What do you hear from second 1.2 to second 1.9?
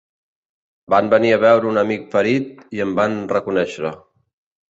a veure un